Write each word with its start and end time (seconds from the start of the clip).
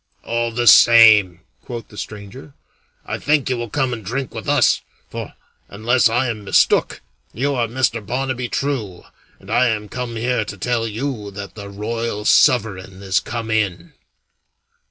"All 0.23 0.49
the 0.51 0.65
same," 0.65 1.41
quoth 1.63 1.89
the 1.89 1.95
stranger, 1.97 2.55
"I 3.05 3.19
think 3.19 3.51
you 3.51 3.55
will 3.57 3.69
come 3.69 3.93
and 3.93 4.03
drink 4.03 4.33
with 4.33 4.49
us; 4.49 4.81
for, 5.11 5.35
unless 5.69 6.09
I 6.09 6.27
am 6.27 6.43
mistook, 6.43 7.01
you 7.35 7.53
are 7.53 7.67
Mr. 7.67 8.03
Barnaby 8.03 8.49
True, 8.49 9.03
and 9.39 9.51
I 9.51 9.67
am 9.67 9.89
come 9.89 10.15
here 10.15 10.43
to 10.43 10.57
tell 10.57 10.87
you 10.87 11.29
that 11.35 11.53
the 11.53 11.69
Royal 11.69 12.25
Sovereign 12.25 13.03
is 13.03 13.19
come 13.19 13.51
in." 13.51 13.93